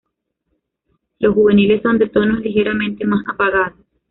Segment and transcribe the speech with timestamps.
[1.19, 3.77] Los juveniles son de tonos ligeramente más apagados.